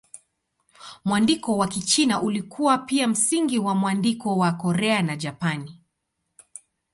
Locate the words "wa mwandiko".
3.59-4.37